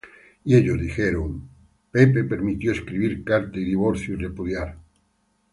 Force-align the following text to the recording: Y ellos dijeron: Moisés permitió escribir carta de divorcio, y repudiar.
Y 0.45 0.55
ellos 0.55 0.81
dijeron: 0.81 1.47
Moisés 1.93 2.25
permitió 2.27 2.71
escribir 2.71 3.23
carta 3.23 3.51
de 3.59 3.65
divorcio, 3.65 4.15
y 4.15 4.17
repudiar. 4.17 4.79